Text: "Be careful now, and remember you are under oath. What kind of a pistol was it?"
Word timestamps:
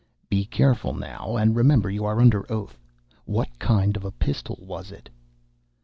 "Be 0.31 0.45
careful 0.45 0.93
now, 0.95 1.35
and 1.37 1.55
remember 1.55 1.87
you 1.87 2.05
are 2.05 2.19
under 2.19 2.51
oath. 2.51 2.75
What 3.25 3.59
kind 3.59 3.95
of 3.95 4.03
a 4.03 4.09
pistol 4.09 4.57
was 4.59 4.91
it?" 4.91 5.11